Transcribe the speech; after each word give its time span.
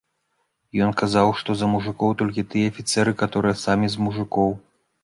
Ён 0.85 0.95
казаў, 1.01 1.27
што 1.41 1.49
за 1.59 1.69
мужыкоў 1.75 2.17
толькі 2.23 2.47
тыя 2.55 2.73
афіцэры, 2.73 3.17
каторыя 3.25 3.63
самі 3.67 3.87
з 3.99 4.09
мужыкоў. 4.09 4.61